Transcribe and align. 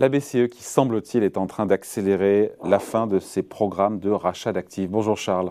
La 0.00 0.08
BCE 0.08 0.46
qui, 0.48 0.62
semble-t-il, 0.62 1.24
est 1.24 1.36
en 1.36 1.48
train 1.48 1.66
d'accélérer 1.66 2.52
la 2.62 2.78
fin 2.78 3.08
de 3.08 3.18
ses 3.18 3.42
programmes 3.42 3.98
de 3.98 4.10
rachat 4.10 4.52
d'actifs. 4.52 4.88
Bonjour 4.88 5.16
Charles. 5.16 5.50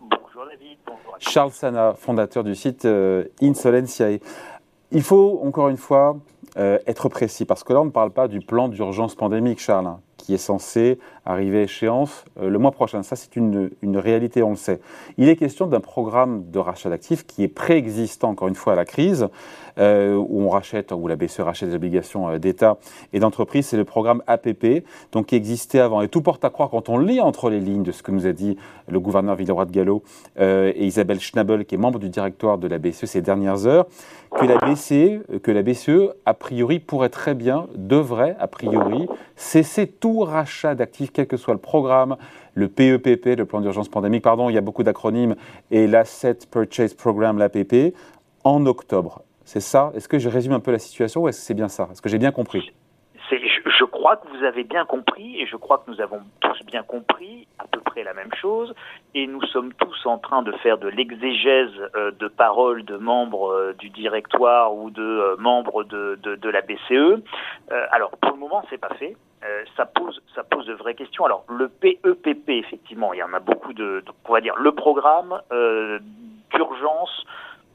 Bonjour 0.00 0.46
David. 0.50 0.78
Bonjour 0.86 1.16
Charles 1.18 1.50
Sana, 1.50 1.92
fondateur 1.92 2.42
du 2.42 2.54
site 2.54 2.86
euh, 2.86 3.24
Insolentiae. 3.42 4.20
Il 4.92 5.02
faut, 5.02 5.42
encore 5.44 5.68
une 5.68 5.76
fois, 5.76 6.16
euh, 6.56 6.78
être 6.86 7.10
précis, 7.10 7.44
parce 7.44 7.64
que 7.64 7.74
là, 7.74 7.82
on 7.82 7.84
ne 7.84 7.90
parle 7.90 8.12
pas 8.12 8.28
du 8.28 8.40
plan 8.40 8.68
d'urgence 8.68 9.14
pandémique, 9.14 9.60
Charles, 9.60 9.98
qui 10.26 10.34
est 10.34 10.38
censé 10.38 10.98
arriver 11.24 11.60
à 11.60 11.62
échéance 11.62 12.24
euh, 12.40 12.50
le 12.50 12.58
mois 12.58 12.72
prochain. 12.72 13.04
Ça, 13.04 13.14
c'est 13.14 13.36
une, 13.36 13.70
une, 13.80 13.96
réalité, 13.96 14.42
on 14.42 14.50
le 14.50 14.56
sait. 14.56 14.80
Il 15.18 15.28
est 15.28 15.36
question 15.36 15.68
d'un 15.68 15.78
programme 15.78 16.50
de 16.50 16.58
rachat 16.58 16.90
d'actifs 16.90 17.24
qui 17.24 17.44
est 17.44 17.48
préexistant, 17.48 18.30
encore 18.30 18.48
une 18.48 18.56
fois, 18.56 18.72
à 18.72 18.76
la 18.76 18.84
crise, 18.84 19.28
euh, 19.78 20.16
où 20.16 20.42
on 20.42 20.48
rachète, 20.48 20.90
où 20.90 21.06
la 21.06 21.14
BCE 21.14 21.40
rachète 21.40 21.68
des 21.68 21.76
obligations 21.76 22.28
euh, 22.28 22.38
d'État 22.38 22.76
et 23.12 23.20
d'entreprise. 23.20 23.66
C'est 23.66 23.76
le 23.76 23.84
programme 23.84 24.20
APP, 24.26 24.84
donc 25.12 25.26
qui 25.26 25.36
existait 25.36 25.78
avant. 25.78 26.02
Et 26.02 26.08
tout 26.08 26.22
porte 26.22 26.44
à 26.44 26.50
croire, 26.50 26.70
quand 26.70 26.88
on 26.88 26.98
lit 26.98 27.20
entre 27.20 27.48
les 27.48 27.60
lignes 27.60 27.84
de 27.84 27.92
ce 27.92 28.02
que 28.02 28.10
nous 28.10 28.26
a 28.26 28.32
dit 28.32 28.56
le 28.88 28.98
gouverneur 28.98 29.36
Villeroy 29.36 29.64
de 29.66 29.70
Gallo 29.70 30.02
et 30.38 30.84
Isabelle 30.84 31.20
Schnabel, 31.20 31.66
qui 31.66 31.76
est 31.76 31.78
membre 31.78 31.98
du 31.98 32.08
directoire 32.08 32.58
de 32.58 32.66
la 32.66 32.78
BCE 32.78 33.04
ces 33.04 33.22
dernières 33.22 33.66
heures, 33.66 33.86
que 34.38 34.44
la 34.44 34.58
BCE, 34.58 35.40
que 35.42 35.50
la 35.50 35.62
BCE, 35.62 36.14
a 36.24 36.34
priori, 36.34 36.78
pourrait 36.78 37.08
très 37.08 37.34
bien, 37.34 37.66
devrait, 37.74 38.36
a 38.38 38.48
priori, 38.48 39.08
cesser 39.36 39.86
tout 39.86 40.15
rachat 40.24 40.74
d'actifs, 40.74 41.12
quel 41.12 41.26
que 41.26 41.36
soit 41.36 41.54
le 41.54 41.60
programme, 41.60 42.16
le 42.54 42.68
PEPP, 42.68 43.36
le 43.38 43.44
plan 43.44 43.60
d'urgence 43.60 43.88
pandémique, 43.88 44.22
pardon, 44.22 44.48
il 44.48 44.54
y 44.54 44.58
a 44.58 44.62
beaucoup 44.62 44.82
d'acronymes, 44.82 45.36
et 45.70 45.86
l'Asset 45.86 46.38
Purchase 46.50 46.94
Program, 46.94 47.38
l'APP, 47.38 47.94
en 48.44 48.64
octobre. 48.66 49.22
C'est 49.44 49.60
ça? 49.60 49.92
Est-ce 49.94 50.08
que 50.08 50.18
je 50.18 50.28
résume 50.28 50.52
un 50.52 50.60
peu 50.60 50.72
la 50.72 50.78
situation 50.78 51.22
ou 51.22 51.28
est-ce 51.28 51.38
que 51.38 51.44
c'est 51.46 51.54
bien 51.54 51.68
ça? 51.68 51.88
Est-ce 51.92 52.02
que 52.02 52.08
j'ai 52.08 52.18
bien 52.18 52.32
compris? 52.32 52.72
Je, 53.30 53.84
crois 53.84 54.16
que 54.16 54.28
vous 54.28 54.44
avez 54.44 54.64
bien 54.64 54.84
compris 54.84 55.40
et 55.40 55.46
je 55.46 55.56
crois 55.56 55.78
que 55.78 55.90
nous 55.90 56.00
avons 56.00 56.20
tous 56.40 56.64
bien 56.64 56.82
compris 56.82 57.46
à 57.58 57.66
peu 57.66 57.80
près 57.80 58.04
la 58.04 58.14
même 58.14 58.32
chose 58.40 58.74
et 59.14 59.26
nous 59.26 59.42
sommes 59.46 59.72
tous 59.74 60.06
en 60.06 60.18
train 60.18 60.42
de 60.42 60.52
faire 60.52 60.78
de 60.78 60.88
l'exégèse 60.88 61.70
euh, 61.96 62.12
de 62.12 62.28
paroles 62.28 62.84
de 62.84 62.96
membres 62.96 63.50
euh, 63.52 63.74
du 63.74 63.90
directoire 63.90 64.74
ou 64.74 64.90
de 64.90 65.02
euh, 65.02 65.36
membres 65.38 65.84
de, 65.84 66.18
de, 66.22 66.48
la 66.48 66.60
BCE. 66.62 67.22
alors 67.90 68.10
pour 68.10 68.32
le 68.32 68.38
moment 68.38 68.62
c'est 68.70 68.78
pas 68.78 68.94
fait. 68.94 69.16
Ça 69.76 69.86
pose 69.86 70.22
ça 70.34 70.44
pose 70.44 70.66
de 70.66 70.74
vraies 70.74 70.94
questions. 70.94 71.24
Alors 71.24 71.44
le 71.48 71.68
PEPP 71.68 72.48
effectivement 72.48 73.12
il 73.12 73.18
y 73.18 73.22
en 73.22 73.32
a 73.32 73.40
beaucoup 73.40 73.72
de, 73.72 74.04
on 74.28 74.32
va 74.32 74.40
dire 74.40 74.56
le 74.56 74.72
programme 74.72 75.40
d'urgence 76.52 77.26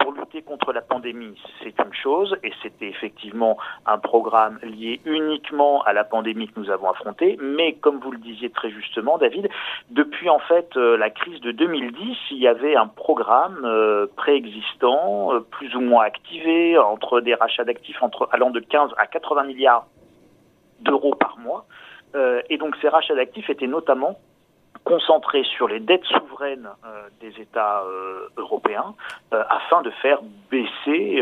pour 0.02 0.14
lutter 0.14 0.42
contre 0.42 0.74
la 0.74 0.82
pandémie, 0.82 1.40
c'est 1.62 1.80
une 1.80 1.94
chose, 1.94 2.36
et 2.44 2.52
c'était 2.64 2.88
effectivement 2.88 3.58
un 3.86 3.98
programme 3.98 4.60
lié 4.64 5.00
uniquement 5.06 5.84
à 5.84 5.94
la 5.94 6.04
pandémie 6.04 6.48
que 6.48 6.60
nous 6.60 6.70
avons 6.70 6.90
affrontée, 6.90 7.38
mais 7.42 7.74
comme 7.74 8.00
vous 8.00 8.12
le 8.12 8.18
disiez 8.18 8.50
très 8.50 8.72
justement, 8.72 9.18
David, 9.18 9.50
depuis 9.90 10.30
en 10.30 10.40
fait 10.40 10.76
euh, 10.76 10.98
la 10.98 11.10
crise 11.10 11.40
de 11.42 11.52
2010, 11.52 12.18
il 12.32 12.38
y 12.38 12.48
avait 12.48 12.76
un 12.76 12.88
programme 12.88 13.62
euh, 13.64 14.08
préexistant, 14.16 15.34
euh, 15.34 15.40
plus 15.40 15.76
ou 15.76 15.82
moins 15.82 16.04
activé, 16.04 16.78
entre 16.78 17.22
des 17.22 17.36
rachats 17.36 17.64
d'actifs 17.64 18.02
allant 18.32 18.50
de 18.50 18.60
15 18.60 18.92
à 18.98 19.06
80 19.06 19.44
milliards 19.44 19.86
d'euros 20.82 21.16
par 21.16 21.38
mois, 21.38 21.66
et 22.50 22.58
donc 22.58 22.76
ces 22.82 22.90
rachats 22.90 23.16
d'actifs 23.16 23.50
étaient 23.50 23.68
notamment 23.68 24.18
concentré 24.84 25.44
sur 25.44 25.68
les 25.68 25.80
dettes 25.80 26.06
souveraines 26.06 26.70
euh, 26.86 27.04
des 27.20 27.42
États 27.42 27.84
euh, 27.84 28.28
européens 28.38 28.96
euh, 29.34 29.44
afin 29.50 29.82
de 29.82 29.92
faire 30.02 30.20
baisser 30.50 31.22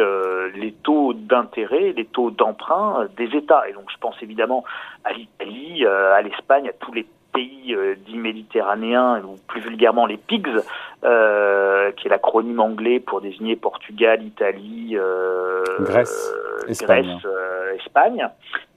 les 0.55 0.71
taux 0.83 1.13
d'intérêt, 1.13 1.93
les 1.95 2.05
taux 2.05 2.31
d'emprunt 2.31 3.07
des 3.17 3.35
États. 3.35 3.67
Et 3.69 3.73
donc 3.73 3.91
je 3.91 3.97
pense 3.99 4.15
évidemment 4.21 4.63
à 5.03 5.13
l'Italie, 5.13 5.85
à 5.85 6.21
l'Espagne, 6.21 6.69
à 6.69 6.73
tous 6.73 6.91
les 6.91 7.05
pays 7.33 7.75
dits 8.05 8.17
méditerranéens, 8.17 9.21
ou 9.23 9.35
plus 9.47 9.61
vulgairement 9.61 10.05
les 10.07 10.17
PIGS, 10.17 10.65
qui 11.01 12.07
est 12.07 12.09
l'acronyme 12.09 12.59
anglais 12.59 12.99
pour 12.99 13.21
désigner 13.21 13.55
Portugal, 13.55 14.23
Italie, 14.23 14.97
Grèce, 15.79 16.33
Espagne. 16.67 17.19
Grèce, 17.21 17.85
Espagne. 17.85 18.29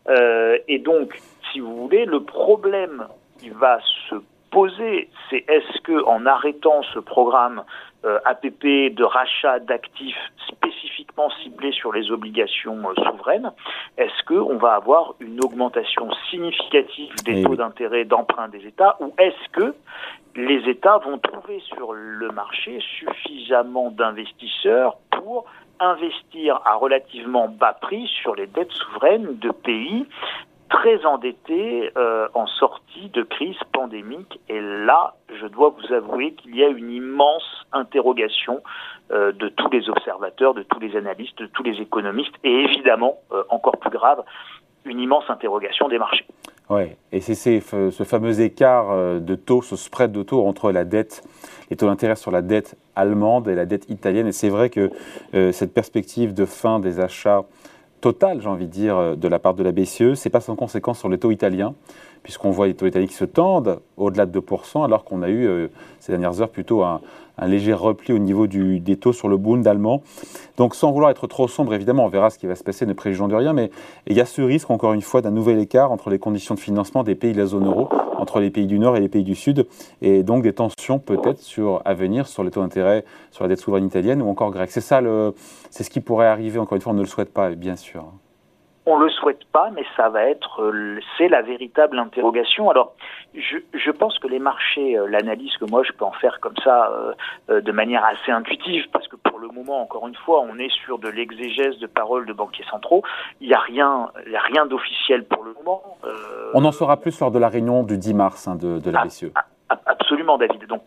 Et 0.09 0.79
donc, 0.79 1.21
si 1.53 1.61
vous 1.61 1.77
voulez, 1.77 2.05
le 2.05 2.23
problème 2.23 3.07
qui 3.39 3.51
va 3.51 3.79
se 4.09 4.17
poser, 4.51 5.09
c'est 5.29 5.45
est-ce 5.49 5.81
que 5.81 6.05
en 6.05 6.27
arrêtant 6.27 6.83
ce 6.95 6.99
programme 6.99 7.65
euh, 8.05 8.19
APP 8.25 8.95
de 8.95 9.05
rachat 9.05 9.61
d'actifs 9.61 10.19
spécifiquement 10.49 11.31
ciblé 11.43 11.71
sur 11.71 11.93
les 11.93 12.11
obligations 12.11 12.79
euh, 12.91 12.95
souveraines, 13.11 13.53
est-ce 13.97 14.25
qu'on 14.27 14.57
va 14.57 14.75
avoir 14.75 15.15
une 15.21 15.39
augmentation 15.43 16.11
significative 16.29 17.15
des 17.25 17.41
eh 17.41 17.45
taux 17.45 17.55
d'intérêt 17.55 18.05
d'emprunt 18.05 18.49
des 18.49 18.67
États 18.67 18.97
ou 19.01 19.15
est-ce 19.19 19.49
que 19.53 19.75
les 20.35 20.69
États 20.69 20.99
vont 20.99 21.19
trouver 21.19 21.61
sur 21.61 21.93
le 21.93 22.29
marché 22.31 22.81
suffisamment 22.99 23.91
d'investisseurs 23.91 24.97
pour 25.13 25.45
investir 25.83 26.61
à 26.65 26.75
relativement 26.75 27.49
bas 27.49 27.75
prix 27.75 28.07
sur 28.23 28.35
les 28.35 28.47
dettes 28.47 28.73
souveraines 28.73 29.37
de 29.39 29.51
pays 29.51 30.07
très 30.73 31.05
endetté 31.05 31.91
euh, 31.99 32.29
en 32.33 32.47
sortie 32.47 33.11
de 33.11 33.23
crise 33.23 33.59
pandémique. 33.73 34.41
Et 34.49 34.61
là, 34.61 35.15
je 35.29 35.47
dois 35.47 35.69
vous 35.69 35.93
avouer 35.93 36.33
qu'il 36.33 36.57
y 36.57 36.65
a 36.65 36.69
une 36.69 36.91
immense 36.91 37.67
interrogation 37.73 38.63
euh, 39.11 39.33
de 39.33 39.49
tous 39.49 39.69
les 39.71 39.91
observateurs, 39.91 40.55
de 40.55 40.63
tous 40.63 40.81
les 40.81 40.97
analystes, 40.97 41.39
de 41.39 41.47
tous 41.47 41.63
les 41.63 41.79
économistes, 41.81 42.35
et 42.43 42.65
évidemment, 42.65 43.19
euh, 43.33 43.45
encore 43.51 43.77
plus 43.77 43.91
grave, 43.91 44.25
une 44.87 44.99
immense 44.99 45.29
interrogation 45.29 45.89
des 45.89 45.99
marchés. 45.99 46.27
Oui, 46.71 46.85
et 47.11 47.21
c'est 47.21 47.35
ce 47.35 48.05
fameux 48.05 48.41
écart 48.41 49.21
de 49.21 49.35
taux, 49.35 49.61
ce 49.61 49.77
spread 49.77 50.11
de 50.11 50.23
taux 50.23 50.47
entre 50.47 50.73
la 50.73 50.85
dette, 50.85 51.23
les 51.69 51.77
taux 51.77 51.87
d'intérêt 51.87 52.17
sur 52.17 52.31
la 52.31 52.41
dette 52.41 52.77
allemande 52.97 53.49
et 53.49 53.55
la 53.55 53.67
dette 53.67 53.91
italienne. 53.91 54.27
Et 54.27 54.33
c'est 54.33 54.49
vrai 54.49 54.71
que 54.71 54.91
cette 55.53 55.75
perspective 55.75 56.33
de 56.33 56.47
fin 56.47 56.81
des 56.81 56.99
achats 56.99 57.45
total, 58.03 58.43
j'ai 58.43 58.49
envie 58.49 58.67
de 58.67 58.73
dire, 58.73 58.97
euh, 58.99 59.15
de 59.15 59.29
la 59.29 59.39
part 59.39 59.55
de 59.55 59.63
la 59.63 59.73
BCE. 59.73 60.15
C'est 60.15 60.29
pas 60.29 60.43
sans 60.43 60.57
conséquence 60.57 60.99
sur 60.99 61.09
les 61.09 61.19
taux 61.19 61.31
italiens, 61.31 61.75
puisqu'on 62.23 62.51
voit 62.51 62.67
les 62.67 62.75
taux 62.75 62.87
italiens 62.87 63.09
se 63.09 63.25
tendent 63.25 63.81
au-delà 63.97 64.27
de 64.27 64.41
2%, 64.41 64.85
alors 64.85 65.05
qu'on 65.05 65.23
a 65.23 65.29
eu 65.29 65.47
euh, 65.47 65.69
ces 66.01 66.13
dernières 66.13 66.41
heures 66.41 66.51
plutôt 66.51 66.83
un, 66.83 67.01
léger 67.45 67.73
repli 67.73 68.13
au 68.13 68.19
niveau 68.19 68.47
du, 68.47 68.79
des 68.79 68.97
taux 68.97 69.13
sur 69.13 69.29
le 69.29 69.37
Bund 69.37 69.67
allemand. 69.67 70.03
Donc 70.57 70.75
sans 70.75 70.93
vouloir 70.93 71.11
être 71.11 71.27
trop 71.27 71.49
sombre, 71.49 71.75
évidemment, 71.75 72.05
on 72.05 72.09
verra 72.09 72.31
ce 72.31 72.39
qui 72.39 72.47
va 72.47 72.55
se 72.55 72.63
passer, 72.63 72.87
ne 72.87 72.93
préjugeons 72.93 73.27
de 73.27 73.35
rien, 73.35 73.53
mais 73.53 73.71
il 74.07 74.17
y 74.17 74.21
a 74.21 74.27
ce 74.27 74.43
risque, 74.43 74.71
encore 74.71 74.93
une 74.93 75.03
fois, 75.03 75.23
d'un 75.23 75.31
nouvel 75.31 75.59
écart 75.59 75.91
entre 75.91 76.11
les 76.11 76.19
conditions 76.19 76.55
de 76.55 76.61
financement 76.61 77.03
des 77.03 77.15
pays 77.15 77.33
de 77.33 77.39
la 77.39 77.47
zone 77.47 77.67
euro, 77.67 77.89
entre 78.17 78.39
les 78.39 78.51
pays 78.51 78.67
du 78.67 78.79
Nord 78.79 78.97
et 78.97 79.01
les 79.01 79.09
pays 79.09 79.25
du 79.25 79.35
Sud, 79.35 79.67
et 80.03 80.23
donc 80.23 80.43
des 80.43 80.53
tensions 80.53 81.01
peut-être 81.01 81.41
à 81.85 81.95
venir 81.95 82.29
sur 82.29 82.45
les 82.45 82.51
taux 82.51 82.61
d'intérêt, 82.61 83.05
sur 83.33 83.43
la 83.43 83.49
dette 83.49 83.61
souveraine 83.61 83.87
italienne 83.87 84.23
ou 84.23 84.29
encore 84.29 84.53
grecque. 84.53 84.71
C'est 84.71 84.81
ça, 84.81 85.01
c'est 85.71 85.83
ce 85.83 85.91
qui 85.91 86.01
pourrait 86.01 86.29
arriver, 86.29 86.59
encore 86.61 86.77
une 86.77 86.83
fois, 86.83 86.93
on 86.93 86.97
ne 86.97 87.01
le 87.01 87.07
souhaite 87.07 87.33
pas, 87.33 87.51
bien 87.51 87.77
sûr. 87.77 88.05
On 88.85 88.99
le 88.99 89.09
souhaite 89.11 89.45
pas, 89.53 89.71
mais 89.71 89.85
ça 89.97 90.09
va 90.09 90.25
être, 90.25 90.61
euh, 90.61 90.99
c'est 91.17 91.29
la 91.29 91.41
véritable 91.41 92.01
interrogation. 92.01 92.69
Alors, 92.69 92.95
je, 93.33 93.59
je 93.73 93.91
pense 93.93 94.19
que 94.19 94.27
les 94.27 94.41
marchés, 94.41 94.99
euh, 94.99 95.07
l'analyse 95.07 95.57
que 95.57 95.65
moi 95.67 95.85
je 95.85 95.93
peux 95.93 96.05
en 96.05 96.13
faire 96.13 96.41
comme 96.41 96.57
ça, 96.65 96.91
euh, 97.49 97.61
de 97.61 97.73
manière 97.73 98.05
assez 98.05 98.33
intuitive, 98.33 98.89
parce 98.93 99.07
que 99.07 99.15
pour 99.15 99.39
le 99.39 99.47
moment, 99.49 99.81
encore 99.81 100.09
une 100.09 100.17
fois, 100.17 100.41
on 100.41 100.59
est 100.59 100.73
sur 100.85 100.99
de 100.99 101.09
l'exégèse 101.09 101.79
de 101.79 101.87
paroles 101.87 102.27
de 102.27 102.33
banquiers 102.33 102.65
centraux. 102.71 103.05
Il 103.41 103.47
n'y 103.47 103.55
a 103.55 103.61
rien, 103.61 104.11
il 104.27 104.33
y 104.33 104.37
a 104.37 104.41
rien 104.41 104.67
d'officiel 104.67 105.25
pour 105.27 105.45
le 105.45 105.53
moment. 105.55 105.99
on 106.55 106.65
en 106.65 106.73
saura 106.73 106.97
plus 106.97 107.19
lors 107.21 107.31
de 107.31 107.39
la 107.39 107.49
réunion 107.49 107.85
du 107.85 107.99
10 107.99 108.15
mars 108.15 108.49
hein, 108.49 108.57
de, 108.57 108.81
de, 108.81 108.91
la 108.91 109.03
ah, 109.03 109.05
BCE. 109.05 109.31
Ah, 109.35 109.79
absolument, 109.87 110.39
David. 110.39 110.67
Donc, 110.67 110.83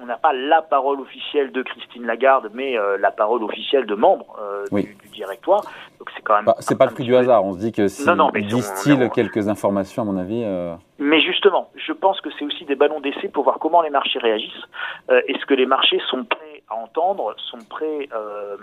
on 0.00 0.06
n'a 0.06 0.16
pas 0.16 0.32
la 0.32 0.62
parole 0.62 1.00
officielle 1.00 1.52
de 1.52 1.62
Christine 1.62 2.06
Lagarde, 2.06 2.50
mais 2.54 2.76
la 2.98 3.10
parole 3.10 3.42
officielle 3.42 3.86
de 3.86 3.94
membres 3.94 4.36
du, 4.72 4.82
du, 4.82 5.08
directoire. 5.12 5.62
Donc 5.98 6.10
c'est 6.16 6.22
quand 6.22 6.36
même. 6.36 6.46
Bah, 6.46 6.56
c'est 6.60 6.78
pas 6.78 6.86
le 6.86 6.92
fruit 6.92 7.04
du 7.04 7.14
hasard. 7.14 7.44
On 7.44 7.52
se 7.52 7.58
dit 7.58 7.72
que 7.72 7.88
si 7.88 8.06
non, 8.06 8.16
non, 8.16 8.30
distille 8.30 9.10
quelques 9.14 9.48
informations, 9.48 10.02
à 10.02 10.04
mon 10.04 10.16
avis. 10.16 10.42
Euh, 10.44 10.74
mais 10.98 11.20
justement, 11.20 11.70
je 11.76 11.92
pense 11.92 12.20
que 12.20 12.30
c'est 12.38 12.44
aussi 12.44 12.64
des 12.64 12.74
ballons 12.74 13.00
d'essai 13.00 13.28
pour 13.28 13.44
voir 13.44 13.58
comment 13.58 13.82
les 13.82 13.90
marchés 13.90 14.18
réagissent. 14.18 14.66
Euh, 15.10 15.20
Est-ce 15.28 15.44
que 15.46 15.54
les 15.54 15.66
marchés 15.66 16.00
sont 16.10 16.24
prêts 16.24 16.49
à 16.70 16.76
entendre, 16.76 17.34
sont 17.50 17.58
prêts 17.68 18.08
euh, 18.14 18.56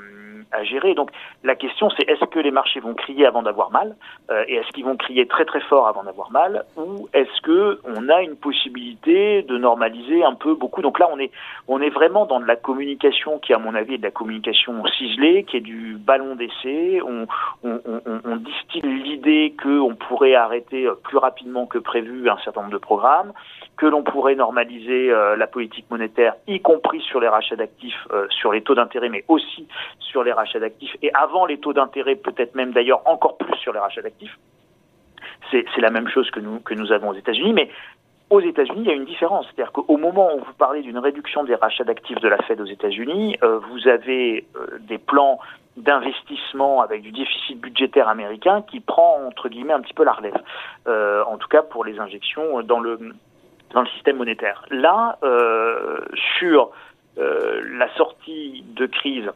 à 0.51 0.63
gérer. 0.63 0.95
Donc 0.95 1.11
la 1.43 1.55
question, 1.55 1.89
c'est 1.91 2.09
est-ce 2.09 2.25
que 2.25 2.39
les 2.39 2.51
marchés 2.51 2.79
vont 2.79 2.93
crier 2.93 3.25
avant 3.25 3.43
d'avoir 3.43 3.71
mal 3.71 3.95
euh, 4.31 4.43
Et 4.47 4.55
est-ce 4.55 4.69
qu'ils 4.69 4.85
vont 4.85 4.97
crier 4.97 5.27
très 5.27 5.45
très 5.45 5.61
fort 5.61 5.87
avant 5.87 6.03
d'avoir 6.03 6.31
mal 6.31 6.65
Ou 6.77 7.07
est-ce 7.13 7.41
que 7.41 7.79
on 7.83 8.09
a 8.09 8.21
une 8.21 8.35
possibilité 8.35 9.43
de 9.43 9.57
normaliser 9.57 10.23
un 10.23 10.35
peu 10.35 10.55
beaucoup? 10.55 10.81
Donc 10.81 10.99
là, 10.99 11.07
on 11.11 11.19
est 11.19 11.31
on 11.67 11.81
est 11.81 11.89
vraiment 11.89 12.25
dans 12.25 12.39
de 12.39 12.45
la 12.45 12.55
communication 12.55 13.39
qui, 13.39 13.53
à 13.53 13.59
mon 13.59 13.75
avis, 13.75 13.95
est 13.95 13.99
de 13.99 14.03
la 14.03 14.11
communication 14.11 14.85
ciselée, 14.97 15.43
qui 15.43 15.57
est 15.57 15.61
du 15.61 15.86
ballon 16.07 16.35
d'essai. 16.35 17.01
On, 17.03 17.27
distille 18.37 18.81
l'idée 18.81 19.55
qu'on 19.61 19.95
pourrait 19.95 20.35
arrêter 20.35 20.85
euh, 20.85 20.95
plus 20.95 21.17
rapidement 21.17 21.65
que 21.65 21.77
prévu 21.77 22.29
un 22.29 22.37
certain 22.39 22.61
nombre 22.61 22.73
de 22.73 22.77
programmes, 22.77 23.33
que 23.75 23.85
l'on 23.85 24.03
pourrait 24.03 24.35
normaliser 24.35 25.11
euh, 25.11 25.35
la 25.35 25.47
politique 25.47 25.85
monétaire, 25.91 26.35
y 26.47 26.61
compris 26.61 27.01
sur 27.01 27.19
les 27.19 27.27
rachats 27.27 27.55
d'actifs, 27.55 28.07
euh, 28.11 28.27
sur 28.29 28.53
les 28.53 28.61
taux 28.61 28.75
d'intérêt, 28.75 29.09
mais 29.09 29.25
aussi 29.27 29.67
sur 29.99 30.23
les 30.23 30.31
rachats 30.31 30.59
d'actifs, 30.59 30.95
et 31.01 31.11
avant 31.13 31.45
les 31.45 31.59
taux 31.59 31.73
d'intérêt, 31.73 32.15
peut-être 32.15 32.55
même 32.55 32.71
d'ailleurs 32.71 33.01
encore 33.05 33.37
plus 33.37 33.55
sur 33.57 33.73
les 33.73 33.79
rachats 33.79 34.01
d'actifs. 34.01 34.37
c'est 35.51 35.81
la 35.81 35.89
même 35.89 36.07
chose 36.07 36.29
que 36.31 36.39
nous, 36.39 36.59
que 36.59 36.73
nous 36.73 36.91
avons 36.91 37.09
aux 37.09 37.19
États-Unis, 37.23 37.53
mais 37.53 37.69
aux 38.29 38.41
États-Unis, 38.41 38.81
il 38.81 38.87
y 38.87 38.91
a 38.91 38.95
une 38.95 39.05
différence. 39.05 39.45
C'est-à-dire 39.45 39.71
qu'au 39.71 39.97
moment 39.97 40.29
où 40.35 40.39
vous 40.39 40.53
parlez 40.57 40.81
d'une 40.81 40.97
réduction 40.97 41.43
des 41.43 41.55
rachats 41.55 41.85
d'actifs 41.85 42.19
de 42.19 42.27
la 42.27 42.37
Fed 42.39 42.59
aux 42.59 42.65
États-Unis, 42.65 43.37
euh, 43.43 43.59
vous 43.59 43.87
avez 43.87 44.45
euh, 44.55 44.79
des 44.81 44.97
plans 44.97 45.39
d'investissement 45.77 46.81
avec 46.81 47.03
du 47.03 47.11
déficit 47.11 47.59
budgétaire 47.59 48.09
américain 48.09 48.63
qui 48.63 48.79
prend, 48.79 49.23
entre 49.25 49.47
guillemets, 49.47 49.73
un 49.73 49.81
petit 49.81 49.93
peu 49.93 50.03
la 50.03 50.13
relève. 50.13 50.37
Euh, 50.87 51.23
en 51.25 51.37
tout 51.37 51.47
cas, 51.47 51.61
pour 51.61 51.85
les 51.85 51.99
injections 51.99 52.61
dans 52.63 52.79
le, 52.79 52.99
dans 53.71 53.81
le 53.81 53.87
système 53.87 54.17
monétaire. 54.17 54.65
Là, 54.71 55.17
sur 56.39 56.71
la 57.15 57.93
sortie 57.95 58.63
de 58.75 58.85
crise 58.85 59.31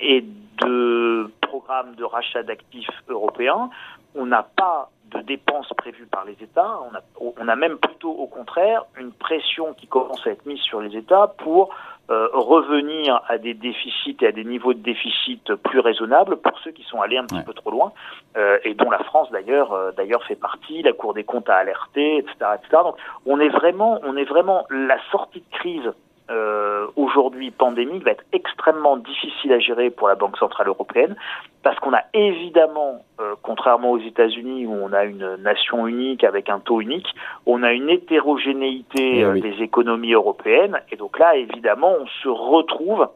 et 0.00 0.24
de 0.62 1.30
programmes 1.40 1.94
de 1.94 2.04
rachat 2.04 2.42
d'actifs 2.42 2.90
européens, 3.08 3.70
on 4.14 4.26
n'a 4.26 4.42
pas 4.42 4.90
de 5.16 5.22
dépenses 5.22 5.68
prévues 5.76 6.06
par 6.06 6.24
les 6.24 6.36
États. 6.40 6.78
On 6.90 6.94
a, 6.94 7.32
on 7.38 7.48
a, 7.48 7.56
même 7.56 7.78
plutôt 7.78 8.10
au 8.10 8.26
contraire 8.26 8.84
une 8.98 9.12
pression 9.12 9.74
qui 9.74 9.86
commence 9.86 10.26
à 10.26 10.30
être 10.30 10.46
mise 10.46 10.60
sur 10.60 10.80
les 10.80 10.96
États 10.96 11.28
pour 11.38 11.74
euh, 12.08 12.28
revenir 12.32 13.20
à 13.26 13.36
des 13.36 13.54
déficits 13.54 14.16
et 14.20 14.28
à 14.28 14.32
des 14.32 14.44
niveaux 14.44 14.74
de 14.74 14.78
déficit 14.78 15.52
plus 15.56 15.80
raisonnables 15.80 16.36
pour 16.36 16.56
ceux 16.60 16.70
qui 16.70 16.84
sont 16.84 17.00
allés 17.00 17.18
un 17.18 17.24
petit 17.24 17.42
peu 17.42 17.52
trop 17.52 17.72
loin 17.72 17.92
euh, 18.36 18.58
et 18.62 18.74
dont 18.74 18.90
la 18.90 19.00
France 19.00 19.28
d'ailleurs 19.32 19.72
euh, 19.72 19.90
d'ailleurs 19.90 20.22
fait 20.24 20.36
partie. 20.36 20.82
La 20.82 20.92
Cour 20.92 21.14
des 21.14 21.24
comptes 21.24 21.48
a 21.48 21.56
alerté, 21.56 22.18
etc., 22.18 22.34
etc. 22.54 22.82
Donc 22.84 22.96
on 23.26 23.40
est 23.40 23.48
vraiment 23.48 24.00
on 24.04 24.16
est 24.16 24.24
vraiment 24.24 24.66
la 24.70 24.98
sortie 25.10 25.40
de 25.40 25.56
crise 25.56 25.92
euh, 26.28 26.88
aujourd'hui 26.96 27.52
pandémique 27.52 28.04
va 28.04 28.10
être 28.10 28.24
extrêmement 28.32 28.96
difficile 28.96 29.52
à 29.52 29.60
gérer 29.60 29.90
pour 29.90 30.08
la 30.08 30.16
Banque 30.16 30.36
centrale 30.38 30.66
européenne 30.66 31.14
parce 31.62 31.78
qu'on 31.78 31.92
a 31.92 32.02
évidemment, 32.14 33.04
euh, 33.20 33.36
contrairement 33.42 33.92
aux 33.92 34.00
États-Unis 34.00 34.66
où 34.66 34.72
on 34.72 34.92
a 34.92 35.04
une 35.04 35.36
nation 35.36 35.86
unique 35.86 36.24
avec 36.24 36.48
un 36.48 36.58
taux 36.58 36.80
unique, 36.80 37.06
on 37.46 37.62
a 37.62 37.72
une 37.72 37.88
hétérogénéité 37.88 39.18
eh 39.18 39.24
euh, 39.24 39.40
des 39.40 39.62
économies 39.62 40.14
européennes 40.14 40.80
et 40.90 40.96
donc 40.96 41.16
là 41.20 41.36
évidemment 41.36 41.92
on 42.00 42.06
se 42.06 42.28
retrouve 42.28 43.08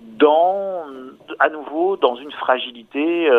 dans 0.00 0.86
à 1.38 1.50
nouveau 1.50 1.96
dans 1.96 2.16
une 2.16 2.32
fragilité 2.32 3.30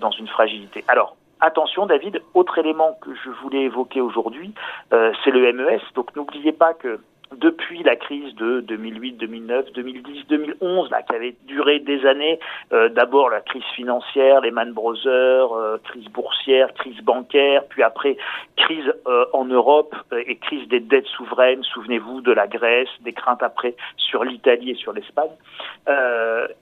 dans 0.00 0.10
une 0.10 0.28
fragilité. 0.28 0.84
Alors 0.88 1.16
Attention, 1.40 1.86
David, 1.86 2.20
autre 2.34 2.58
élément 2.58 2.98
que 3.00 3.10
je 3.24 3.30
voulais 3.30 3.60
évoquer 3.60 4.00
aujourd'hui, 4.00 4.52
c'est 4.90 5.30
le 5.30 5.52
MES. 5.52 5.80
Donc 5.94 6.16
n'oubliez 6.16 6.50
pas 6.50 6.74
que 6.74 6.98
depuis 7.36 7.82
la 7.82 7.96
crise 7.96 8.34
de 8.36 8.60
2008, 8.60 9.12
2009, 9.12 9.72
2010, 9.72 10.26
2011, 10.28 10.90
là, 10.90 11.02
qui 11.02 11.14
avait 11.14 11.36
duré 11.46 11.78
des 11.78 12.04
années, 12.06 12.38
euh, 12.72 12.88
d'abord 12.88 13.30
la 13.30 13.40
crise 13.40 13.64
financière, 13.74 14.40
les 14.40 14.50
Man 14.50 14.72
Brothers, 14.72 15.52
euh, 15.52 15.78
crise 15.84 16.08
boursière, 16.08 16.72
crise 16.74 17.00
bancaire, 17.02 17.64
puis 17.68 17.82
après 17.82 18.16
crise 18.56 18.92
euh, 19.06 19.26
en 19.32 19.44
Europe 19.44 19.94
et 20.12 20.36
crise 20.36 20.66
des 20.68 20.80
dettes 20.80 21.06
souveraines, 21.06 21.62
souvenez-vous 21.62 22.20
de 22.20 22.32
la 22.32 22.46
Grèce, 22.46 22.88
des 23.00 23.12
craintes 23.12 23.42
après 23.42 23.74
sur 23.96 24.24
l'Italie 24.24 24.70
et 24.70 24.74
sur 24.74 24.92
l'Espagne. 24.92 25.30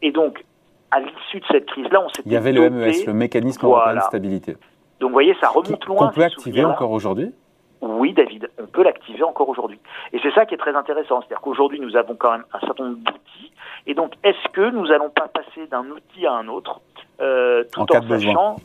et 0.02 0.10
donc, 0.10 0.44
à 0.90 1.00
l'issue 1.00 1.40
de 1.40 1.46
cette 1.50 1.66
crise-là, 1.66 2.02
on 2.04 2.08
s'est 2.08 2.22
Il 2.26 2.32
y 2.32 2.36
avait 2.36 2.52
le 2.52 2.70
MES, 2.70 3.06
le 3.06 3.12
mécanisme 3.12 3.66
européen 3.66 3.96
de 3.96 4.00
stabilité. 4.00 4.56
Donc, 5.00 5.10
vous 5.10 5.14
voyez, 5.14 5.36
ça 5.40 5.48
remonte 5.48 5.84
loin. 5.84 6.08
On 6.08 6.14
peut 6.14 6.22
activer 6.22 6.64
encore 6.64 6.90
aujourd'hui 6.90 7.32
oui, 7.80 8.12
David, 8.12 8.50
on 8.58 8.66
peut 8.66 8.82
l'activer 8.82 9.22
encore 9.22 9.48
aujourd'hui. 9.48 9.78
Et 10.12 10.18
c'est 10.22 10.32
ça 10.32 10.46
qui 10.46 10.54
est 10.54 10.58
très 10.58 10.74
intéressant. 10.74 11.20
C'est-à-dire 11.20 11.40
qu'aujourd'hui, 11.40 11.80
nous 11.80 11.96
avons 11.96 12.14
quand 12.14 12.32
même 12.32 12.44
un 12.52 12.60
certain 12.60 12.84
nombre 12.84 12.98
d'outils. 12.98 13.52
Et 13.86 13.94
donc, 13.94 14.14
est-ce 14.24 14.48
que 14.52 14.70
nous 14.70 14.86
n'allons 14.88 15.10
pas 15.10 15.28
passer 15.28 15.66
d'un 15.66 15.86
outil 15.90 16.26
à 16.26 16.32
un 16.32 16.48
autre 16.48 16.80
euh, 17.20 17.64
tout 17.72 17.80
en, 17.80 18.02
sachant, 18.02 18.56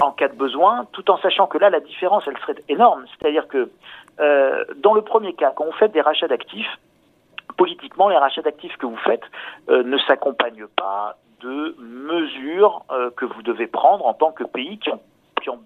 en 0.00 0.12
cas 0.12 0.28
de 0.28 0.36
besoin, 0.36 0.86
tout 0.92 1.10
en 1.10 1.18
sachant 1.18 1.46
que 1.46 1.58
là, 1.58 1.70
la 1.70 1.80
différence, 1.80 2.24
elle 2.26 2.38
serait 2.38 2.62
énorme. 2.68 3.04
C'est-à-dire 3.18 3.48
que 3.48 3.70
euh, 4.20 4.64
dans 4.76 4.94
le 4.94 5.02
premier 5.02 5.32
cas, 5.32 5.52
quand 5.54 5.64
vous 5.64 5.72
faites 5.72 5.92
des 5.92 6.00
rachats 6.00 6.28
d'actifs, 6.28 6.78
politiquement, 7.56 8.08
les 8.08 8.16
rachats 8.16 8.42
d'actifs 8.42 8.76
que 8.76 8.86
vous 8.86 8.96
faites 8.98 9.24
euh, 9.70 9.82
ne 9.82 9.98
s'accompagnent 9.98 10.66
pas 10.76 11.16
de 11.40 11.76
mesures 11.78 12.82
que 13.14 13.26
vous 13.26 13.42
devez 13.42 13.66
prendre 13.66 14.06
en 14.06 14.14
tant 14.14 14.32
que 14.32 14.42
pays 14.42 14.78
qui 14.78 14.88
ont 14.90 15.00
en. 15.48 15.58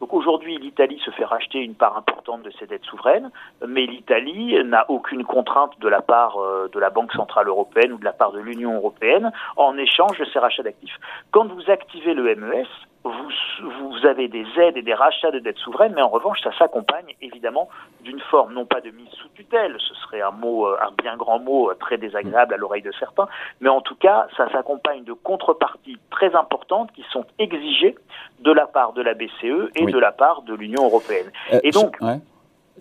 Donc 0.00 0.12
aujourd'hui, 0.12 0.58
l'Italie 0.58 1.00
se 1.04 1.10
fait 1.10 1.24
racheter 1.24 1.58
une 1.58 1.74
part 1.74 1.96
importante 1.96 2.42
de 2.42 2.50
ses 2.58 2.66
dettes 2.66 2.84
souveraines, 2.84 3.30
mais 3.66 3.86
l'Italie 3.86 4.56
n'a 4.64 4.88
aucune 4.90 5.24
contrainte 5.24 5.78
de 5.80 5.88
la 5.88 6.02
part 6.02 6.38
euh, 6.38 6.68
de 6.72 6.78
la 6.78 6.90
Banque 6.90 7.12
centrale 7.12 7.48
européenne 7.48 7.92
ou 7.92 7.98
de 7.98 8.04
la 8.04 8.12
part 8.12 8.32
de 8.32 8.40
l'Union 8.40 8.74
européenne 8.74 9.32
en 9.56 9.76
échange 9.78 10.18
de 10.18 10.24
ces 10.26 10.38
rachats 10.38 10.62
d'actifs. 10.62 10.98
Quand 11.30 11.46
vous 11.46 11.70
activez 11.70 12.14
le 12.14 12.34
MES, 12.34 12.66
vous, 13.08 13.90
vous, 13.90 14.06
avez 14.06 14.28
des 14.28 14.44
aides 14.58 14.76
et 14.76 14.82
des 14.82 14.94
rachats 14.94 15.30
de 15.30 15.38
dettes 15.38 15.58
souveraines, 15.58 15.92
mais 15.94 16.02
en 16.02 16.08
revanche, 16.08 16.40
ça 16.42 16.50
s'accompagne 16.58 17.14
évidemment 17.22 17.68
d'une 18.02 18.20
forme, 18.20 18.54
non 18.54 18.66
pas 18.66 18.80
de 18.80 18.90
mise 18.90 19.08
sous 19.10 19.28
tutelle, 19.28 19.76
ce 19.78 19.94
serait 19.94 20.20
un 20.20 20.30
mot, 20.30 20.66
euh, 20.66 20.76
un 20.80 20.92
bien 21.02 21.16
grand 21.16 21.38
mot 21.38 21.70
euh, 21.70 21.74
très 21.74 21.98
désagréable 21.98 22.54
à 22.54 22.56
l'oreille 22.56 22.82
de 22.82 22.92
certains, 22.98 23.28
mais 23.60 23.68
en 23.68 23.80
tout 23.80 23.96
cas, 23.96 24.26
ça 24.36 24.50
s'accompagne 24.50 25.04
de 25.04 25.12
contreparties 25.12 25.98
très 26.10 26.34
importantes 26.34 26.90
qui 26.92 27.04
sont 27.10 27.24
exigées 27.38 27.96
de 28.40 28.52
la 28.52 28.66
part 28.66 28.92
de 28.92 29.02
la 29.02 29.14
BCE 29.14 29.70
et 29.74 29.86
de 29.86 29.98
la 29.98 30.12
part 30.12 30.42
de 30.42 30.54
l'Union 30.54 30.84
européenne. 30.84 31.30
Euh, 31.52 31.60
et 31.62 31.70
donc, 31.70 31.96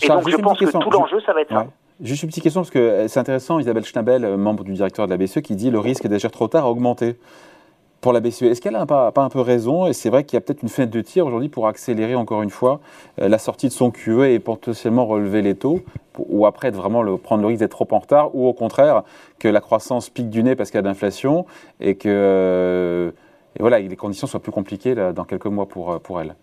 et 0.02 0.08
donc 0.08 0.30
je 0.30 0.38
pense 0.38 0.60
que 0.60 0.66
tout 0.66 0.90
l'enjeu, 0.90 1.20
ça 1.22 1.34
va 1.34 1.42
être 1.42 1.50
ça. 1.50 1.66
Juste 2.02 2.24
une 2.24 2.30
petite 2.30 2.44
question, 2.44 2.62
parce 2.62 2.72
que 2.72 3.08
c'est 3.08 3.22
intéressant, 3.22 3.58
Isabelle 3.58 3.86
Schnabel, 3.86 4.36
membre 4.36 4.66
du 4.66 4.74
directeur 4.74 5.08
de 5.08 5.12
la 5.12 5.18
BCE, 5.18 5.40
qui 5.40 5.56
dit 5.56 5.72
le 5.72 5.80
risque 5.80 6.08
d'agir 6.08 6.30
trop 6.30 6.50
tard 6.50 6.66
a 6.66 6.70
augmenté 6.70 7.16
pour 8.02 8.14
la 8.14 8.20
BCE. 8.20 8.44
Est-ce 8.44 8.62
qu'elle 8.62 8.74
n'a 8.74 8.86
pas, 8.86 9.12
un 9.16 9.30
peu 9.30 9.42
raison 9.42 9.88
Et 9.88 9.94
c'est 9.94 10.10
vrai 10.10 10.24
qu'il 10.24 10.36
y 10.36 10.38
a 10.38 10.42
peut-être 10.42 10.62
une 10.62 10.70
fenêtre 10.70 10.94
de 10.94 11.02
tir 11.02 11.26
aujourd'hui 11.26 11.50
pour 11.50 11.68
accélérer 11.68 12.16
encore 12.16 12.42
une 12.42 12.50
fois 12.50 12.80
euh, 13.20 13.28
la 13.28 13.38
sortie 13.38 13.68
de 13.68 13.74
son 13.74 13.92
QE 13.92 14.26
et 14.26 14.40
potentiellement 14.40 15.06
relever 15.06 15.42
les 15.42 15.56
taux, 15.56 15.80
ou 16.20 16.46
après 16.46 16.72
vraiment 16.72 17.02
le, 17.02 17.18
prendre 17.18 17.42
le 17.42 17.48
risque 17.48 17.62
d'être 17.62 17.72
trop 17.72 17.88
en 17.92 18.00
retard, 18.00 18.36
ou 18.36 18.48
au 18.48 18.54
contraire 18.54 19.04
que 19.40 19.48
la 19.48 19.60
croissance 19.62 20.10
pique 20.10 20.30
du 20.30 20.44
nez 20.44 20.56
parce 20.56 20.70
qu'il 20.70 20.78
y 20.78 20.80
a 20.80 20.84
d'inflation 20.84 21.46
et 21.80 21.96
que 21.96 22.10
euh, 22.10 23.12
voilà, 23.60 23.80
les 23.80 23.96
conditions 23.96 24.28
soient 24.28 24.42
plus 24.42 24.52
compliquées 24.52 24.96
dans 24.96 25.24
quelques 25.24 25.46
mois 25.46 25.66
pour, 25.66 25.94
euh, 25.94 26.00
pour 26.00 26.22
elle. 26.22 26.36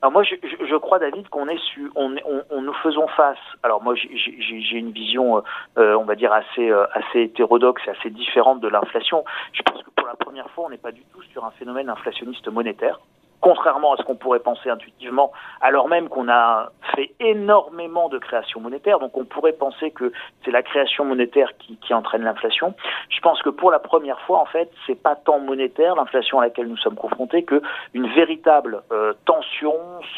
Alors 0.00 0.12
moi, 0.12 0.22
je, 0.22 0.76
crois, 0.76 1.00
David, 1.00 1.28
qu'on 1.28 1.48
est 1.48 1.58
su, 1.58 1.90
on, 1.96 2.08
nous 2.08 2.72
faisons 2.84 3.08
face. 3.16 3.36
Alors 3.64 3.82
moi, 3.82 3.94
j'ai 3.96 4.78
une 4.78 4.92
vision, 4.92 5.42
on 5.76 6.04
va 6.04 6.14
dire 6.14 6.32
assez 6.32 6.70
assez 6.92 7.22
hétérodoxe 7.22 7.82
et 7.88 7.90
assez 7.90 8.10
différente 8.10 8.60
de 8.60 8.68
l'inflation. 8.68 9.24
Je 9.52 9.62
pense 9.62 9.82
la 10.08 10.16
première 10.16 10.50
fois, 10.50 10.66
on 10.66 10.70
n'est 10.70 10.78
pas 10.78 10.92
du 10.92 11.02
tout 11.12 11.22
sur 11.32 11.44
un 11.44 11.50
phénomène 11.52 11.88
inflationniste 11.88 12.48
monétaire, 12.48 12.98
contrairement 13.40 13.92
à 13.92 13.96
ce 13.98 14.02
qu'on 14.02 14.16
pourrait 14.16 14.40
penser 14.40 14.70
intuitivement, 14.70 15.32
alors 15.60 15.88
même 15.88 16.08
qu'on 16.08 16.28
a 16.28 16.70
fait 16.94 17.12
énormément 17.20 18.08
de 18.08 18.18
création 18.18 18.60
monétaire. 18.60 18.98
Donc 18.98 19.16
on 19.16 19.24
pourrait 19.24 19.52
penser 19.52 19.90
que 19.90 20.12
c'est 20.44 20.50
la 20.50 20.62
création 20.62 21.04
monétaire 21.04 21.52
qui, 21.58 21.94
entraîne 21.94 22.22
l'inflation. 22.22 22.74
Je 23.08 23.20
pense 23.20 23.40
que 23.42 23.50
pour 23.50 23.70
la 23.70 23.78
première 23.78 24.20
fois, 24.20 24.40
en 24.40 24.44
fait, 24.46 24.70
c'est 24.86 25.00
pas 25.00 25.16
tant 25.16 25.38
monétaire 25.38 25.94
l'inflation 25.94 26.38
à 26.38 26.44
laquelle 26.44 26.68
nous 26.68 26.76
sommes 26.76 26.96
confrontés 26.96 27.42
que 27.42 27.62
une 27.94 28.08
véritable 28.14 28.82
euh, 28.92 29.14
tension 29.24 29.74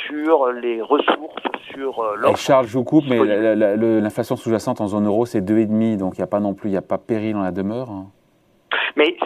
sur 0.06 0.50
les 0.52 0.82
ressources, 0.82 1.42
sur 1.73 2.00
euh, 2.00 2.16
l'offre. 2.16 2.38
Charles, 2.38 2.66
je 2.66 2.73
vous 2.73 2.85
coupe, 2.85 3.04
mais 3.09 3.18
l'inflation 4.00 4.37
sous-jacente 4.37 4.80
en 4.80 4.88
zone 4.88 5.06
euro, 5.06 5.26
c'est 5.26 5.40
2,5, 5.40 5.97
donc 5.97 6.14
il 6.16 6.20
n'y 6.20 6.25
a 6.25 6.28
pas 6.28 6.40
non 6.40 6.54
plus, 6.54 6.68
il 6.68 6.73
n'y 6.73 6.78
a 6.78 6.82
pas 6.82 6.99
péril 6.99 7.35
dans 7.35 7.42
la 7.42 7.52
demeure. 7.52 7.90
Hein. 7.90 8.06
Mais 8.97 9.16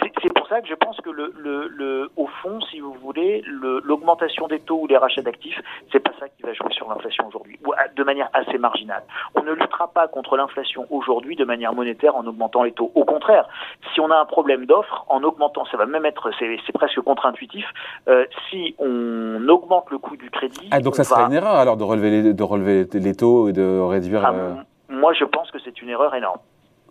ça 0.54 0.61
que 0.61 0.68
je 0.68 0.75
pense 0.75 0.96
que 1.00 1.11
le, 1.11 1.34
le, 1.37 1.68
le 1.68 2.11
au 2.16 2.28
fond, 2.42 2.61
si 2.70 2.78
vous 2.78 2.92
voulez, 2.94 3.42
l'augmentation 3.82 4.46
des 4.46 4.61
taux 4.61 4.82
ou 4.82 4.87
les 4.87 4.96
rachats 4.96 5.23
d'actifs, 5.23 5.61
c'est 5.90 5.99
pas 5.99 6.12
ça 6.20 6.28
qui 6.28 6.42
va 6.42 6.52
jouer 6.52 6.73
sur 6.73 6.88
l'inflation 6.88 7.26
aujourd'hui, 7.26 7.58
ou 7.66 7.73
de 7.96 8.04
manière 8.04 8.28
assez 8.32 8.56
marginale. 8.58 9.02
On 9.34 9.42
ne 9.42 9.52
luttera 9.52 9.88
pas 9.88 10.06
contre 10.06 10.37
l'inflation 10.37 10.87
aujourd'hui 10.90 11.34
de 11.34 11.44
manière 11.44 11.75
monétaire 11.75 12.14
en 12.14 12.25
augmentant 12.26 12.62
les 12.62 12.73
taux. 12.73 12.92
Au 12.94 13.04
contraire, 13.04 13.49
si 13.92 14.00
on 14.00 14.11
a 14.11 14.16
un 14.16 14.26
problème 14.26 14.66
d'offre, 14.66 15.04
en 15.08 15.23
augmentant, 15.25 15.64
ça 15.66 15.76
va 15.76 15.87
même 15.87 16.06
être, 16.06 16.30
c'est 16.38 16.73
presque 16.73 17.00
contre-intuitif, 17.00 17.66
euh, 18.08 18.25
si 18.49 18.76
on 18.78 19.49
augmente 19.49 19.90
le 19.90 19.99
coût 19.99 20.16
du 20.16 20.30
crédit. 20.30 20.68
Ah, 20.70 20.80
donc 20.80 20.94
ça 20.94 21.02
serait 21.02 21.25
une 21.25 21.32
erreur 21.32 21.56
alors 21.56 21.76
de 21.76 21.84
relever 21.84 22.11
les, 22.11 22.34
de 22.34 22.42
relever 22.42 22.87
les 22.92 23.14
taux 23.14 23.49
et 23.49 23.52
de 23.52 23.80
réduire. 23.80 24.23
Ah, 24.25 24.32
euh, 24.32 24.54
moi, 24.88 25.12
je 25.14 25.25
pense 25.25 25.50
que 25.50 25.58
c'est 25.64 25.82
une 25.82 25.88
erreur 25.88 26.14
énorme. 26.14 26.38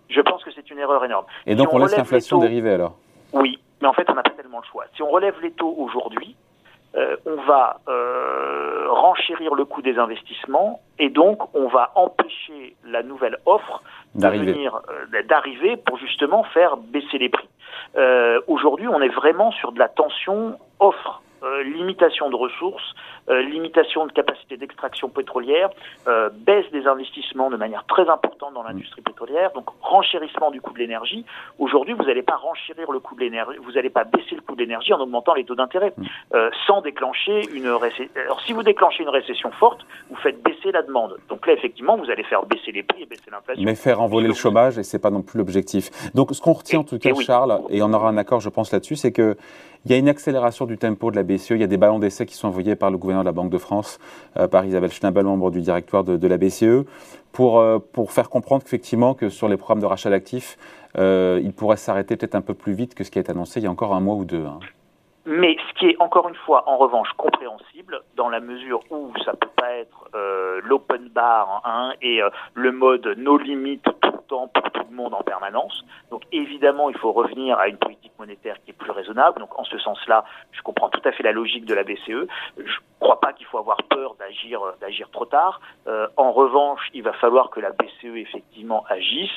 Je 0.09 0.19
pense 0.19 0.43
que 0.43 0.51
c'est 0.51 0.69
une 0.69 0.79
erreur 0.79 1.03
énorme. 1.05 1.25
Et 1.47 1.55
donc 1.55 1.73
on, 1.73 1.77
laisse 1.77 1.95
l'inflation 1.95 2.39
dériver 2.39 2.71
alors 2.71 2.97
Oui, 3.33 3.59
mais 3.81 3.87
en 3.87 3.93
fait 3.93 4.09
on 4.09 4.13
n'a 4.13 4.23
pas 4.23 4.31
tellement 4.31 4.59
le 4.59 4.65
choix. 4.71 4.85
Si 4.95 5.03
on 5.03 5.09
relève 5.09 5.35
les 5.41 5.51
taux 5.51 5.75
aujourd'hui, 5.77 6.35
euh, 6.95 7.15
on 7.25 7.37
va 7.41 7.79
euh, 7.87 8.85
renchérir 8.89 9.55
le 9.55 9.65
coût 9.65 9.81
des 9.81 9.97
investissements 9.97 10.81
et 10.99 11.09
donc 11.09 11.39
on 11.55 11.67
va 11.67 11.91
empêcher 11.95 12.75
la 12.85 13.01
nouvelle 13.01 13.37
offre 13.47 13.81
d'arriver 14.13 14.67
euh, 14.67 15.23
d'arriver 15.23 15.75
pour 15.75 15.97
justement 15.97 16.43
faire 16.43 16.77
baisser 16.77 17.17
les 17.17 17.29
prix. 17.29 17.49
aujourd'hui, 18.47 18.87
on 18.87 19.01
est 19.01 19.09
vraiment 19.09 19.51
sur 19.51 19.71
de 19.71 19.79
la 19.79 19.89
tension 19.89 20.59
offre. 20.79 21.21
limitation 21.63 22.29
de 22.29 22.35
ressources, 22.35 22.93
limitation 23.29 24.05
de 24.05 24.11
capacité 24.11 24.57
d'extraction 24.57 25.09
pétrolière, 25.09 25.69
baisse 26.33 26.69
des 26.71 26.87
investissements 26.87 27.49
de 27.49 27.57
manière 27.57 27.85
très 27.85 28.09
importante 28.09 28.53
dans 28.53 28.63
l'industrie 28.63 29.01
pétrolière, 29.01 29.51
donc 29.53 29.65
renchérissement 29.81 30.51
du 30.51 30.61
coût 30.61 30.73
de 30.73 30.79
l'énergie. 30.79 31.25
Aujourd'hui, 31.59 31.93
vous 31.93 32.03
n'allez 32.03 32.23
pas 32.23 32.35
renchérir 32.35 32.91
le 32.91 32.99
coût 32.99 33.15
de 33.15 33.21
l'énergie, 33.21 33.57
vous 33.63 33.71
n'allez 33.73 33.89
pas 33.89 34.03
baisser 34.03 34.35
le 34.35 34.41
coût 34.41 34.55
de 34.55 34.61
l'énergie 34.61 34.93
en 34.93 34.99
augmentant 34.99 35.33
les 35.33 35.45
taux 35.45 35.55
d'intérêt, 35.55 35.93
sans 36.67 36.81
déclencher 36.81 37.41
une 37.53 37.69
récession. 37.69 38.09
Alors, 38.25 38.41
si 38.41 38.53
vous 38.53 38.63
déclenchez 38.63 39.03
une 39.03 39.09
récession 39.09 39.51
forte, 39.51 39.85
vous 40.09 40.17
faites 40.17 40.41
baisser 40.43 40.71
la 40.71 40.81
demande. 40.81 41.17
Donc 41.29 41.47
là, 41.47 41.53
effectivement, 41.53 41.97
vous 41.97 42.09
allez 42.09 42.23
faire 42.23 42.45
baisser 42.45 42.71
les 42.71 42.83
prix 42.83 43.03
et 43.03 43.05
baisser 43.05 43.31
l'inflation. 43.31 43.63
Mais 43.63 43.75
faire 43.75 44.01
envoler 44.01 44.27
le 44.27 44.33
chômage, 44.33 44.77
et 44.77 44.83
c'est 44.83 44.99
pas 44.99 45.09
non 45.09 45.21
plus 45.21 45.37
l'objectif. 45.37 45.89
Donc, 46.13 46.31
ce 46.33 46.41
qu'on 46.41 46.53
retient 46.53 46.79
en 46.79 46.83
tout 46.83 46.99
cas, 46.99 47.13
Charles, 47.21 47.61
et 47.69 47.81
on 47.81 47.93
aura 47.93 48.09
un 48.09 48.17
accord, 48.17 48.39
je 48.39 48.49
pense, 48.49 48.71
là-dessus, 48.71 48.95
c'est 48.95 49.13
qu'il 49.83 49.91
y 49.91 49.95
a 49.95 49.97
une 49.97 50.09
accélération 50.09 50.65
du 50.65 50.77
tempo 50.77 51.11
de 51.11 51.15
la 51.15 51.23
BCE. 51.23 51.51
Il 51.51 51.61
y 51.61 51.63
a 51.63 51.67
des 51.67 51.77
ballons 51.77 51.99
d'essai 51.99 52.25
qui 52.25 52.35
sont 52.35 52.47
envoyés 52.47 52.75
par 52.75 52.89
le 52.89 52.97
gouverneur 52.97 53.23
de 53.23 53.29
la 53.29 53.33
Banque 53.33 53.51
de 53.51 53.57
France, 53.57 53.99
euh, 54.37 54.47
par 54.47 54.65
Isabelle 54.65 54.91
Schnabel, 54.91 55.25
membre 55.25 55.51
du 55.51 55.61
directoire 55.61 56.03
de, 56.03 56.27
la 56.27 56.37
BCE, 56.37 56.85
pour, 57.31 57.59
euh, 57.59 57.79
pour 57.79 58.11
faire 58.11 58.29
comprendre 58.29 58.63
qu'effectivement, 58.63 59.13
que 59.13 59.29
sur 59.29 59.47
les 59.49 59.57
programmes 59.57 59.81
de 59.81 59.85
rachat 59.85 60.09
d'actifs, 60.09 60.57
euh, 60.97 61.41
il 61.43 61.53
pourrait 61.53 61.77
s'arrêter 61.77 62.15
peut-être 62.15 62.35
un 62.35 62.41
peu 62.41 62.53
plus 62.53 62.73
vite 62.73 62.95
que 62.95 63.03
ce 63.03 63.11
qui 63.11 63.17
a 63.17 63.21
été 63.21 63.31
annoncé 63.31 63.59
il 63.59 63.63
y 63.63 63.67
a 63.67 63.71
encore 63.71 63.93
un 63.93 63.99
mois 63.99 64.15
ou 64.15 64.25
deux. 64.25 64.45
Hein. 64.45 64.59
Mais 65.25 65.55
ce 65.69 65.79
qui 65.79 65.85
est 65.87 66.01
encore 66.01 66.27
une 66.27 66.35
fois 66.35 66.67
en 66.67 66.75
revanche 66.75 67.09
compréhensible, 67.15 68.01
dans 68.15 68.27
la 68.27 68.41
mesure 68.41 68.81
où 68.89 69.13
ça 69.23 69.33
peut 69.33 69.47
pas 69.55 69.71
être 69.71 70.09
euh, 70.15 70.59
l'open 70.65 71.07
bar 71.07 71.61
hein, 71.63 71.93
et 72.01 72.21
euh, 72.21 72.29
le 72.53 72.73
mode 72.73 73.07
no 73.17 73.37
limit 73.37 73.79
tout 73.79 73.93
le 74.03 74.17
temps 74.27 74.49
pour 74.49 74.69
tout 74.71 74.83
le 74.89 74.93
monde 74.93 75.13
en 75.13 75.21
permanence. 75.21 75.85
Donc 76.11 76.23
évidemment, 76.33 76.89
il 76.89 76.97
faut 76.97 77.13
revenir 77.13 77.57
à 77.57 77.69
une 77.69 77.77
politique 77.77 78.11
monétaire 78.19 78.57
qui 78.65 78.71
est 78.71 78.73
plus 78.73 78.91
raisonnable. 78.91 79.39
Donc 79.39 79.57
en 79.57 79.63
ce 79.63 79.77
sens-là, 79.77 80.25
je 80.51 80.61
comprends 80.61 80.89
tout 80.89 81.01
à 81.05 81.13
fait 81.13 81.23
la 81.23 81.31
logique 81.31 81.63
de 81.63 81.73
la 81.73 81.83
BCE. 81.83 82.27
Je 82.57 82.77
crois 82.99 83.21
pas 83.21 83.31
qu'il 83.31 83.45
faut 83.45 83.59
avoir 83.59 83.77
peur 83.83 84.15
d'agir 84.15 84.59
d'agir 84.81 85.09
trop 85.09 85.25
tard. 85.25 85.61
Euh, 85.87 86.07
en 86.17 86.33
revanche, 86.33 86.89
il 86.93 87.01
va 87.01 87.13
falloir 87.13 87.49
que 87.49 87.61
la 87.61 87.71
BCE 87.71 88.17
effectivement 88.17 88.83
agisse 88.89 89.31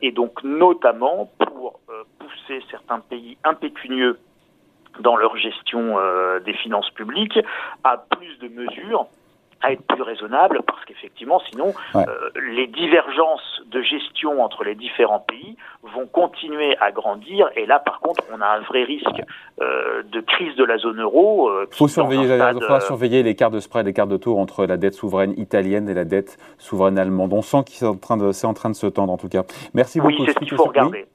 et 0.00 0.12
donc 0.12 0.42
notamment 0.44 1.30
pour 1.38 1.80
pousser 2.18 2.62
certains 2.70 3.00
pays 3.00 3.36
impécunieux 3.44 4.18
dans 5.00 5.16
leur 5.16 5.36
gestion 5.36 5.98
euh, 5.98 6.40
des 6.40 6.54
finances 6.54 6.90
publiques 6.90 7.38
à 7.84 7.96
plus 7.96 8.38
de 8.38 8.48
mesures 8.48 9.06
à 9.64 9.70
être 9.70 9.82
plus 9.82 10.02
raisonnable 10.02 10.60
parce 10.66 10.84
qu'effectivement 10.86 11.40
sinon 11.48 11.72
euh, 11.94 12.04
les 12.52 12.66
divergences 12.66 13.62
de 13.66 13.80
gestion 13.80 14.42
entre 14.42 14.64
les 14.64 14.74
différents 14.74 15.20
pays 15.20 15.56
vont 15.84 16.06
continuer 16.08 16.76
à 16.80 16.90
grandir 16.90 17.48
et 17.54 17.64
là 17.64 17.78
par 17.78 18.00
contre 18.00 18.24
on 18.32 18.40
a 18.40 18.46
un 18.46 18.60
vrai 18.62 18.82
risque 18.82 19.22
euh, 19.60 20.02
de 20.02 20.20
crise 20.20 20.56
de 20.56 20.64
la 20.64 20.78
zone 20.78 21.00
euro. 21.00 21.48
Il 21.70 21.76
faut 21.76 21.86
surveiller, 21.86 22.26
stade, 22.26 22.82
surveiller 22.82 23.22
l'écart 23.22 23.52
de 23.52 23.60
spread, 23.60 23.86
l'écart 23.86 24.08
de 24.08 24.16
tour 24.16 24.40
entre 24.40 24.66
la 24.66 24.76
dette 24.76 24.94
souveraine 24.94 25.34
italienne 25.36 25.88
et 25.88 25.94
la 25.94 26.04
dette 26.04 26.38
souveraine 26.58 26.98
allemande. 26.98 27.32
On 27.32 27.42
sent 27.42 27.62
que 27.66 27.70
c'est 27.70 27.86
en 27.86 27.94
train 27.94 28.16
de, 28.16 28.44
en 28.44 28.54
train 28.54 28.70
de 28.70 28.74
se 28.74 28.88
tendre 28.88 29.12
en 29.12 29.16
tout 29.16 29.28
cas. 29.28 29.44
Merci 29.74 30.00
beaucoup. 30.00 30.14
Oui, 30.14 30.24
c'est 30.26 30.32
ce 30.32 30.38
qu'il 30.40 30.56
faut 30.56 30.64
regarder. 30.64 31.06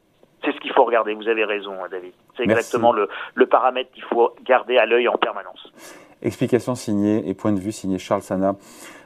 C'est 0.47 0.53
ce 0.53 0.61
qu'il 0.61 0.71
faut 0.71 0.85
regarder, 0.85 1.13
vous 1.13 1.27
avez 1.27 1.43
raison 1.43 1.73
David. 1.91 2.13
C'est 2.37 2.43
exactement 2.43 2.93
le, 2.93 3.45
paramètre 3.47 3.91
qu'il 3.91 4.03
faut 4.03 4.33
garder 4.45 4.77
à 4.77 4.85
l'œil 4.85 5.09
en 5.09 5.17
permanence. 5.17 5.73
Explication 6.21 6.73
signée 6.73 7.27
et 7.27 7.33
point 7.33 7.51
de 7.51 7.59
vue 7.59 7.73
signé 7.73 7.99
Charles 7.99 8.21
Sana, 8.21 8.55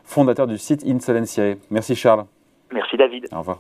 fondateur 0.03 0.45
du 0.45 0.59
site 0.59 0.83
Insolentiae. 0.85 1.55
Merci 1.71 1.95
Charles. 1.95 2.25
Merci 2.71 2.95
David. 2.95 3.27
Au 3.31 3.39
revoir. 3.39 3.57